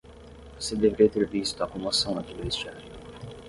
[0.59, 2.81] Você deveria ter visto a comoção naquele vestiário.